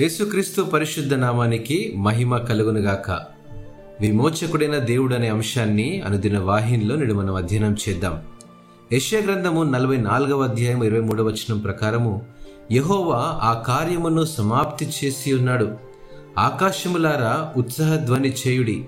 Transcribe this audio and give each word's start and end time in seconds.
యేసుక్రీస్తు 0.00 0.62
పరిశుద్ధ 0.62 1.14
నామానికి 1.14 1.94
మహిమ 1.96 2.36
కలుగునుగాక. 2.36 3.10
విమోచకుడైన 4.00 4.78
దేవుడు 4.78 5.14
అనే 5.14 5.28
అంశాన్ని 5.28 6.00
అనుదిన 6.00 6.38
వాహినిలో 6.38 6.96
నేడు 6.96 7.14
మనం 7.14 7.34
అధ్యయనం 7.34 7.76
చేద్దాం. 7.88 8.22
యశ్యా 8.92 9.20
గ్రంథము 9.20 9.62
నలభై 9.62 9.96
నాలుగవ 9.96 10.42
అధ్యాయం 10.42 10.82
ఇరవై 10.82 11.00
మూడవ 11.00 11.24
వచనం 11.24 11.58
ప్రకారము 11.58 12.22
యహోవా 12.72 13.18
ఆ 13.42 13.62
కార్యమును 13.66 14.24
సమాప్తి 14.24 14.90
చేసి 15.04 15.32
ఉన్నాడు. 15.32 15.70
ఆకాశములారా 16.38 17.52
ఉత్సాహధ్వని 17.56 18.34
చేయుడి. 18.48 18.84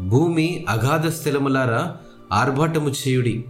భూమి 0.00 0.66
అగాధ 0.68 1.08
స్థలములారా 1.08 1.96
ఆర్భాటము 2.32 2.90
చేయుడి. 2.90 3.44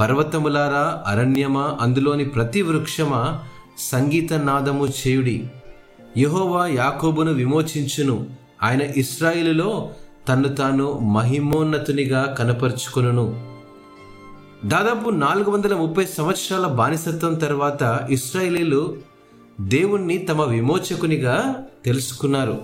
పర్వతములారా 0.00 1.02
అరణ్యమా 1.06 1.78
అందులోని 1.80 2.24
ప్రతి 2.24 2.62
వృక్షమా 2.62 3.40
సంగీత 3.78 4.32
నాదము 4.32 4.86
చేయుడి. 4.86 5.44
యహోవా 6.18 6.66
యాకోబును 6.66 7.32
విమోచించును. 7.32 8.26
ఆయన 8.62 8.80
ఇస్రాయిలులో 8.96 9.90
తన్ను 10.28 10.48
తాను 10.48 10.98
మహిమోన్నతునిగా 10.98 12.36
కనపరుచుకొనును. 12.38 13.52
దాదాపు 14.64 15.10
నాలుగు 15.10 15.50
వందల 15.50 15.74
ముప్పై 15.74 16.06
సంవత్సరాల 16.06 16.66
బానిసత్వం 16.66 17.34
తర్వాత 17.34 18.00
ఇస్రాయేలీలు 18.10 18.96
దేవుణ్ణి 19.60 20.18
తమ 20.18 20.42
విమోచకునిగా 20.42 21.54
తెలుసుకున్నారు. 21.84 22.60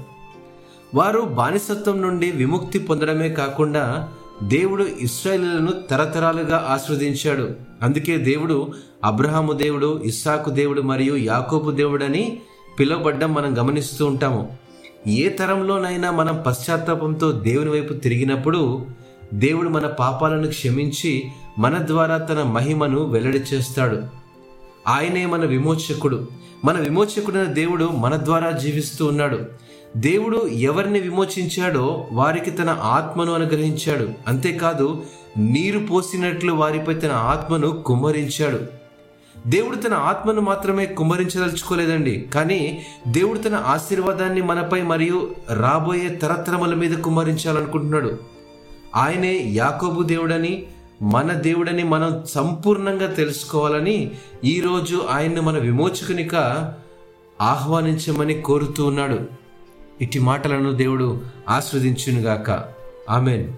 వారు 0.94 1.20
బానిసత్వం 1.20 2.02
నుండి 2.02 2.30
విముక్తి 2.30 2.78
పొందడమే 2.78 3.28
కాకుండా 3.28 4.08
దేవుడు 4.42 4.86
ఇస్రాయేలీలను 5.00 5.72
తరతరాలుగా 5.90 6.66
ఆస్వాదించాడు 6.70 7.50
అందుకే 7.82 8.16
దేవుడు 8.16 8.72
అబ్రహాము 9.04 9.52
దేవుడు 9.52 10.02
ఇస్సాకు 10.04 10.50
దేవుడు 10.50 10.82
మరియు 10.82 11.16
యాకోబు 11.16 11.70
దేవుడని 11.70 12.40
పిలువబడ్డం 12.78 13.34
మనం 13.34 13.58
గమనిస్తూ 13.58 14.06
ఉంటాము. 14.06 14.52
ఏ 15.06 15.28
తరంలోనైనా 15.28 16.10
మనం 16.10 16.44
పశ్చాత్తాపంతో 16.46 17.32
దేవుని 17.32 17.70
వైపు 17.70 17.92
తిరిగినప్పుడు 17.92 18.86
దేవుడు 19.34 19.68
మన 19.68 19.86
పాపాలను 19.86 20.48
క్షమించి 20.48 21.22
మన 21.58 21.78
ద్వారా 21.86 22.18
తన 22.18 22.42
మహిమను 22.42 23.04
వెల్లడి 23.04 23.38
చేస్తాడు. 23.38 24.02
ఆయనే 24.88 25.26
మన 25.26 25.44
విమోచకుడు. 25.44 26.28
మన 26.64 26.76
విమోచకుడైన 26.76 27.44
దేవుడు 27.44 27.84
మన 27.84 28.16
ద్వారా 28.16 28.50
జీవిస్తూ 28.50 29.06
ఉన్నాడు. 29.06 29.38
దేవుడు 29.96 30.46
ఎవరిని 30.48 31.00
విమోచించాడో 31.00 32.08
వారికి 32.12 32.50
తన 32.50 32.78
ఆత్మను 32.82 33.32
అనుగ్రహించాడు. 33.32 34.08
అంతేకాదు 34.26 35.02
నీరు 35.38 35.78
పోసినట్లు 35.78 36.52
వారిపై 36.52 36.94
తన 36.94 37.12
ఆత్మను 37.12 37.70
కుమ్మరించాడు. 37.70 38.78
దేవుడు 39.46 39.76
తన 39.76 39.94
ఆత్మను 39.94 40.40
మాత్రమే 40.40 40.86
కుమ్మరించదలుచుకోలేదండి. 40.86 42.28
కానీ 42.34 42.82
దేవుడు 43.08 43.38
తన 43.38 43.54
ఆశీర్వాదాన్ని 43.54 44.42
మనపై 44.42 44.82
మరియు 44.82 45.34
రాబోయే 45.52 46.08
తరతరముల 46.08 46.74
మీద 46.74 46.98
కుమ్మరించాలనుకుంటున్నాడు. 46.98 48.18
ఆయనే 48.96 49.42
యాకోబు 49.46 50.02
దేవుడని 50.02 50.66
మన 51.02 51.32
దేవుడని 51.32 51.82
మనం 51.82 52.22
సంపూర్ణంగా 52.26 53.06
తెలుసుకోవాలని 53.06 54.10
ఈరోజు 54.44 55.06
ఆయన్ను 55.10 55.42
మన 55.42 55.58
విమోచకునిగా 55.58 56.78
ఆహ్వానించమని 57.40 58.34
కోరుతూ 58.34 58.86
ఉన్నాడు. 58.86 59.18
ఇట్టి 60.00 60.18
మాటలను 60.18 60.72
దేవుడు 60.72 61.20
ఆస్వాదించునుగాక. 61.48 62.64
ఆమెన్. 63.10 63.52